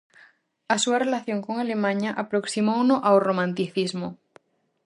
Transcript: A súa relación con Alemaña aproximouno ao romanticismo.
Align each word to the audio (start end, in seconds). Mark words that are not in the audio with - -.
A 0.73 0.75
súa 0.83 1.01
relación 1.05 1.39
con 1.45 1.55
Alemaña 1.57 2.11
aproximouno 2.23 2.95
ao 3.07 3.15
romanticismo. 3.27 4.07